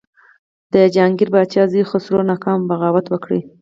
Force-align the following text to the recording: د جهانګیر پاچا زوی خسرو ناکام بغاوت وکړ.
د 0.73 0.75
جهانګیر 0.93 1.29
پاچا 1.33 1.63
زوی 1.71 1.83
خسرو 1.89 2.19
ناکام 2.31 2.59
بغاوت 2.69 3.05
وکړ. 3.09 3.29